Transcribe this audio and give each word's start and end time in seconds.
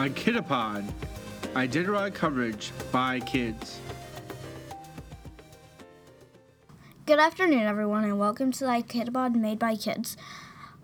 on 0.00 0.14
Kidapod, 0.14 0.90
Iditarod 1.52 2.14
coverage 2.14 2.72
by 2.90 3.20
kids. 3.20 3.80
Good 7.04 7.18
afternoon, 7.18 7.64
everyone, 7.64 8.04
and 8.04 8.18
welcome 8.18 8.50
to 8.52 8.60
the 8.60 8.70
Iditarod 8.70 9.34
made 9.34 9.58
by 9.58 9.76
kids. 9.76 10.16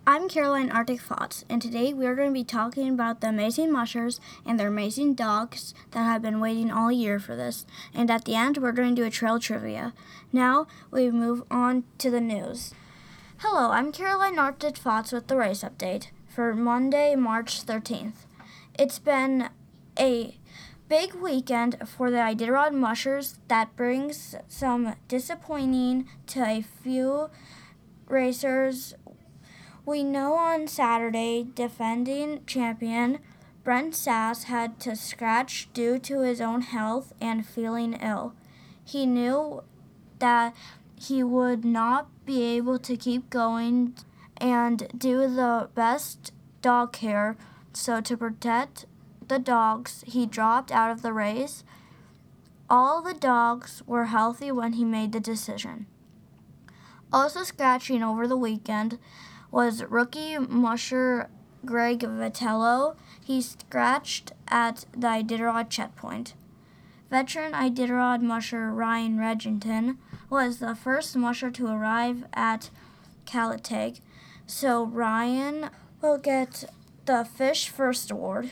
I'm 0.07 0.29
Caroline 0.29 0.71
Arctic 0.71 1.01
Fox, 1.01 1.47
and 1.49 1.63
today 1.63 1.95
we 1.95 2.05
are 2.05 2.15
going 2.15 2.29
to 2.29 2.35
be 2.35 2.45
talking 2.45 2.91
about 2.91 3.23
the 3.23 3.31
amazing 3.31 3.73
mushers 3.73 4.21
and 4.45 4.61
their 4.61 4.69
amazing 4.69 5.15
dogs 5.15 5.73
that 5.93 6.03
have 6.03 6.21
been 6.21 6.39
waiting 6.39 6.71
all 6.71 6.93
year 6.93 7.19
for 7.19 7.35
this. 7.35 7.65
And 7.95 8.11
at 8.11 8.27
the 8.27 8.35
end, 8.35 8.59
we're 8.59 8.73
going 8.73 8.95
to 8.95 9.01
do 9.01 9.07
a 9.07 9.11
trail 9.11 9.41
trivia. 9.41 9.95
Now, 10.31 10.67
we 10.91 11.11
move 11.11 11.43
on 11.51 11.85
to 11.97 12.11
the 12.11 12.21
news. 12.21 12.75
Hello, 13.39 13.71
I'm 13.71 13.93
Caroline 13.93 14.39
Arctic 14.39 14.77
Fox 14.77 15.11
with 15.11 15.29
the 15.29 15.39
race 15.39 15.63
update 15.63 16.09
for 16.29 16.55
Monday, 16.55 17.17
March 17.17 17.65
13th. 17.65 18.26
It's 18.79 18.99
been 18.99 19.49
a 19.99 20.37
big 20.87 21.15
weekend 21.15 21.79
for 21.87 22.11
the 22.11 22.19
Iditarod 22.19 22.73
mushers 22.75 23.39
that 23.49 23.75
brings 23.75 24.35
some 24.49 24.97
disappointing 25.09 26.09
to 26.27 26.45
a 26.45 26.61
few 26.61 27.31
racers 28.07 28.95
we 29.87 30.03
know 30.03 30.35
on 30.35 30.67
Saturday, 30.67 31.47
defending 31.55 32.45
champion 32.45 33.21
Brent 33.65 33.95
Sass 33.95 34.45
had 34.45 34.79
to 34.81 34.95
scratch 34.95 35.69
due 35.73 35.99
to 36.01 36.21
his 36.21 36.43
own 36.43 36.61
health 36.61 37.15
and 37.19 37.47
feeling 37.47 37.95
ill. 37.95 38.35
He 38.85 39.07
knew 39.07 39.63
that 40.19 40.55
he 40.97 41.23
would 41.23 41.65
not 41.65 42.09
be 42.27 42.43
able 42.43 42.79
to 42.81 42.97
keep 42.97 43.31
going 43.31 43.95
and 44.37 44.87
do 44.97 45.21
the 45.35 45.71
best 45.75 46.33
dog 46.61 46.93
care, 46.93 47.37
so 47.77 48.01
to 48.01 48.17
protect 48.17 48.87
the 49.29 49.39
dogs, 49.39 50.03
he 50.07 50.25
dropped 50.25 50.73
out 50.73 50.91
of 50.91 51.03
the 51.03 51.13
race. 51.13 51.63
All 52.71 53.03
the 53.03 53.15
dogs 53.15 53.83
were 53.87 54.07
healthy 54.07 54.51
when 54.51 54.73
he 54.73 54.85
made 54.85 55.13
the 55.13 55.21
decision. 55.21 55.87
Also, 57.13 57.43
scratching 57.43 58.03
over 58.03 58.27
the 58.27 58.37
weekend 58.37 58.99
was 59.51 59.85
rookie 59.85 60.39
musher 60.39 61.29
Greg 61.65 62.01
Vitello. 62.01 62.97
He 63.23 63.43
scratched 63.43 64.33
at 64.49 64.87
the 64.93 65.09
Iditarod 65.09 65.69
checkpoint. 65.69 66.35
Veteran 67.11 67.53
Iditarod 67.53 68.23
musher 68.23 68.73
Ryan 68.73 69.19
Redington 69.19 69.99
was 70.31 70.59
the 70.59 70.75
first 70.75 71.15
musher 71.15 71.51
to 71.51 71.67
arrive 71.67 72.25
at 72.33 72.71
Kaltag, 73.27 74.01
so 74.47 74.85
Ryan 74.85 75.71
will 76.01 76.19
get 76.19 76.65
the 77.07 77.25
Fish 77.25 77.69
First 77.69 78.11
Award. 78.11 78.51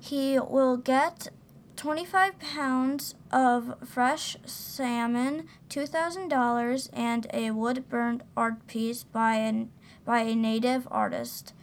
He 0.00 0.40
will 0.40 0.76
get 0.76 1.28
25 1.76 2.38
pounds 2.40 3.14
of 3.30 3.74
fresh 3.84 4.36
salmon, 4.44 5.46
$2,000, 5.68 6.90
and 6.92 7.26
a 7.32 7.52
wood 7.52 7.88
burned 7.88 8.24
art 8.36 8.66
piece 8.66 9.04
by 9.04 9.36
an 9.36 9.70
by 10.04 10.20
a 10.20 10.34
native 10.34 10.88
artist. 10.90 11.54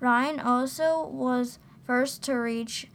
Ryan 0.00 0.40
also 0.40 1.06
was 1.06 1.60
first 1.86 2.24
to 2.24 2.34
reach 2.34 2.88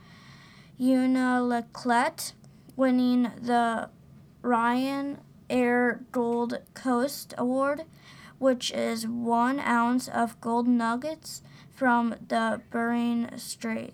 Unalakleet, 0.77 2.33
winning 2.75 3.31
the 3.41 3.89
Ryan 4.41 5.19
Air 5.49 6.01
Gold 6.11 6.59
Coast 6.73 7.33
Award, 7.37 7.83
which 8.39 8.71
is 8.71 9.07
one 9.07 9.59
ounce 9.59 10.07
of 10.07 10.39
gold 10.41 10.67
nuggets 10.67 11.41
from 11.73 12.15
the 12.27 12.61
Bering 12.71 13.29
Strait. 13.37 13.93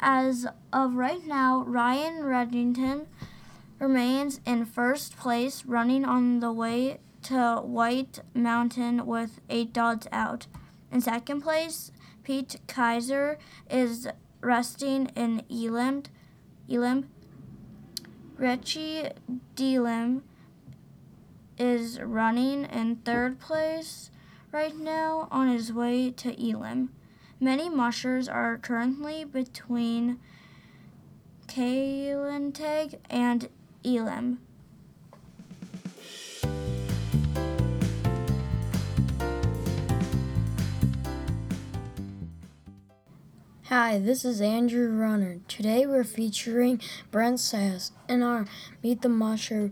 As 0.00 0.46
of 0.72 0.94
right 0.94 1.26
now, 1.26 1.62
Ryan 1.66 2.22
Redington 2.22 3.06
remains 3.78 4.40
in 4.46 4.64
first 4.64 5.16
place, 5.16 5.64
running 5.64 6.04
on 6.04 6.40
the 6.40 6.52
way 6.52 7.00
to 7.22 7.60
White 7.62 8.20
Mountain 8.34 9.06
with 9.06 9.40
eight 9.50 9.72
dogs 9.72 10.06
out. 10.10 10.46
In 10.90 11.00
second 11.00 11.42
place, 11.42 11.92
Pete 12.22 12.56
Kaiser 12.66 13.38
is 13.70 14.08
resting 14.40 15.06
in 15.16 15.42
Elim. 15.50 16.04
Elim. 16.68 17.10
Richie 18.36 19.10
Diehl 19.54 20.22
is 21.60 22.00
running 22.00 22.64
in 22.64 22.96
third 22.96 23.38
place 23.38 24.10
right 24.50 24.74
now 24.74 25.28
on 25.30 25.46
his 25.48 25.70
way 25.70 26.10
to 26.10 26.32
Elim. 26.42 26.88
Many 27.38 27.68
mushers 27.68 28.28
are 28.28 28.56
currently 28.56 29.24
between 29.24 30.18
Kaltag 31.46 32.94
and 33.10 33.50
Elim. 33.84 34.38
Hi, 43.64 43.98
this 43.98 44.24
is 44.24 44.40
Andrew 44.40 44.88
Runner. 44.88 45.40
Today 45.46 45.86
we're 45.86 46.04
featuring 46.04 46.80
Brent 47.10 47.38
Sass 47.38 47.92
in 48.08 48.22
our 48.22 48.46
Meet 48.82 49.02
the 49.02 49.10
Musher. 49.10 49.70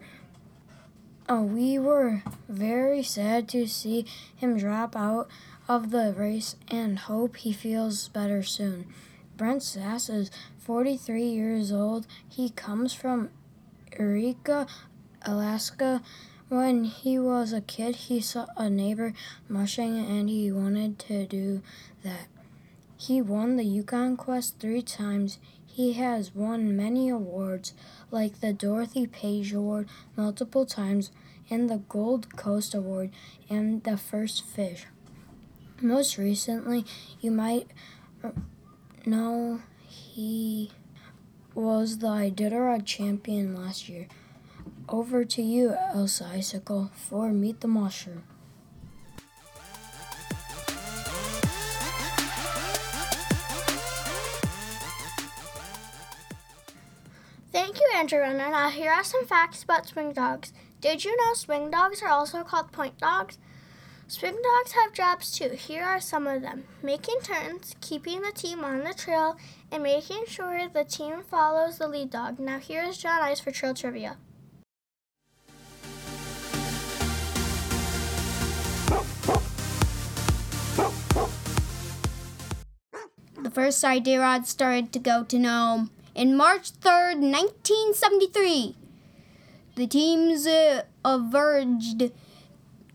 Uh, 1.31 1.43
we 1.43 1.79
were 1.79 2.23
very 2.49 3.03
sad 3.03 3.47
to 3.51 3.67
see 3.67 4.07
him 4.35 4.57
drop 4.57 4.97
out 4.97 5.29
of 5.69 5.91
the 5.91 6.15
race 6.17 6.57
and 6.69 6.99
hope 7.01 7.37
he 7.37 7.53
feels 7.53 8.09
better 8.09 8.43
soon. 8.43 8.87
Brent 9.37 9.63
Sass 9.63 10.09
is 10.09 10.31
43 10.57 11.23
years 11.23 11.71
old. 11.71 12.07
He 12.27 12.49
comes 12.49 12.95
from 12.95 13.29
Eureka, 13.99 14.67
Alaska. 15.21 16.01
When 16.49 16.85
he 16.85 17.19
was 17.19 17.53
a 17.53 17.61
kid, 17.61 17.97
he 17.97 18.23
saw 18.23 18.47
a 18.57 18.71
neighbor 18.71 19.13
mushing 19.51 19.99
and 19.99 20.31
he 20.31 20.51
wanted 20.51 20.99
to 21.01 21.27
do 21.27 21.61
that. 22.05 22.29
He 22.97 23.21
won 23.21 23.57
the 23.57 23.65
Yukon 23.65 24.17
Quest 24.17 24.59
three 24.59 24.81
times. 24.81 25.39
He 25.79 25.93
has 25.93 26.35
won 26.35 26.77
many 26.77 27.09
awards, 27.09 27.73
like 28.11 28.41
the 28.41 28.53
Dorothy 28.53 29.07
Page 29.07 29.53
Award 29.53 29.89
multiple 30.17 30.67
times, 30.67 31.13
and 31.49 31.71
the 31.71 31.77
Gold 31.89 32.35
Coast 32.35 32.75
Award, 32.75 33.13
and 33.49 33.85
the 33.85 33.97
First 33.97 34.45
Fish. 34.45 34.87
Most 35.81 36.19
recently, 36.19 36.85
you 37.21 37.31
might 37.31 37.69
know 39.07 39.61
he 39.87 40.73
was 41.55 41.99
the 41.99 42.09
Iditarod 42.09 42.85
champion 42.85 43.55
last 43.55 43.89
year. 43.89 44.09
Over 44.89 45.25
to 45.27 45.43
you, 45.43 45.77
Elsa 45.95 46.29
Icicle, 46.35 46.91
for 46.93 47.33
Meet 47.33 47.61
the 47.61 47.69
Musher. 47.69 48.25
Andrew 57.99 58.21
Runner. 58.21 58.49
Now, 58.51 58.71
here 58.71 58.93
are 58.93 59.03
some 59.03 59.27
facts 59.27 59.65
about 59.65 59.89
swing 59.89 60.13
dogs. 60.13 60.53
Did 60.81 61.05
you 61.05 61.17
know 61.17 61.35
swing 61.35 61.69
dogs 61.69 62.01
are 62.01 62.09
also 62.09 62.45
called 62.45 62.71
point 62.71 62.97
dogs? 62.97 63.39
Swing 64.07 64.37
dogs 64.41 64.71
have 64.71 64.93
jobs 64.93 65.37
too. 65.37 65.49
Here 65.49 65.83
are 65.83 66.01
some 66.01 66.29
of 66.29 66.43
them 66.43 66.63
making 66.81 67.19
turns, 67.25 67.75
keeping 67.81 68.23
the 68.23 68.31
team 68.31 68.63
on 68.63 68.85
the 68.85 68.95
trail, 68.95 69.37
and 69.73 69.83
making 69.83 70.27
sure 70.29 70.69
the 70.69 70.85
team 70.85 71.25
follows 71.29 71.79
the 71.79 71.89
lead 71.89 72.11
dog. 72.11 72.39
Now, 72.39 72.61
here 72.61 72.85
is 72.85 72.99
John 72.99 73.21
Ice 73.21 73.41
for 73.41 73.51
Trail 73.51 73.75
Trivia. 73.75 74.17
The 83.43 83.51
first 83.51 83.83
Iditarod 83.83 84.47
started 84.47 84.93
to 84.93 85.01
go 85.01 85.25
to 85.25 85.37
Nome 85.37 85.91
in 86.19 86.37
March 86.37 86.73
3rd, 86.81 87.21
1973. 87.23 88.75
The 89.77 89.87
teams 89.87 90.49
uh, 90.49 90.83
averaged 91.05 92.11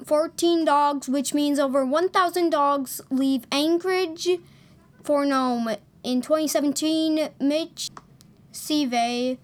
14 0.04 0.66
dogs, 0.66 1.08
which 1.08 1.34
means 1.34 1.58
over 1.58 1.86
1,000 1.86 2.50
dogs 2.50 3.00
leave 3.10 3.46
Anchorage 3.50 4.28
for 5.06 5.26
Nome. 5.26 5.70
In 6.04 6.22
2017, 6.22 7.30
Mitch 7.40 7.92
Seavey 8.52 9.38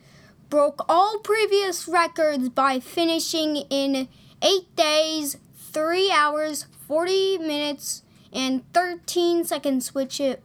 broke 0.49 0.83
all 0.89 1.19
previous 1.19 1.87
records 1.87 2.49
by 2.49 2.81
finishing 2.81 3.55
in 3.69 4.09
8 4.41 4.75
days, 4.75 5.37
3 5.71 6.11
hours, 6.11 6.65
40 6.85 7.37
minutes, 7.37 8.03
and 8.33 8.61
13 8.73 9.45
seconds, 9.45 9.95
which 9.95 10.19
it 10.19 10.43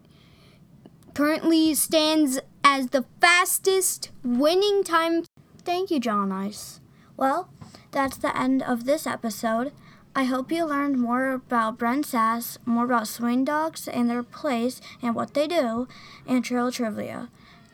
currently 1.15 1.75
stands 1.75 2.39
as 2.75 2.89
the 2.89 3.05
fastest 3.21 4.11
winning 4.25 4.83
time. 4.83 5.23
Thank 5.63 5.93
you, 5.93 6.01
John 6.01 6.33
Ice. 6.33 6.81
Well, 7.17 7.49
that's 7.93 8.17
the 8.17 8.37
end 8.37 8.65
of 8.65 8.85
this 8.85 9.07
episode. 9.07 9.73
I 10.17 10.25
hope 10.25 10.51
you 10.51 10.65
learned 10.65 10.99
more 10.99 11.33
about 11.33 11.79
Brent 11.79 12.05
Sass, 12.07 12.59
more 12.67 12.87
about 12.87 13.07
swing 13.07 13.45
dogs 13.45 13.87
and 13.87 14.11
their 14.11 14.25
place 14.25 14.81
and 15.01 15.15
what 15.15 15.35
they 15.35 15.47
do, 15.47 15.87
and 16.27 16.45
trail 16.45 16.73
trivia. 16.73 17.29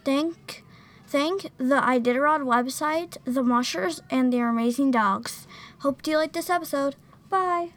Thank, 0.05 0.65
thank 1.07 1.51
the 1.57 1.81
Iditarod 1.81 2.43
website, 2.45 3.17
the 3.25 3.43
mushers, 3.43 4.03
and 4.11 4.31
their 4.31 4.51
amazing 4.51 4.91
dogs. 4.91 5.47
Hope 5.79 6.07
you 6.07 6.19
liked 6.19 6.35
this 6.35 6.51
episode. 6.51 6.97
Bye. 7.31 7.71